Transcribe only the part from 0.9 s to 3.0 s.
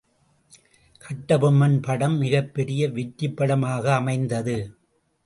கட்டபொம்மன் படம் மிகப்பெரிய